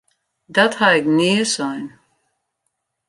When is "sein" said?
1.55-1.85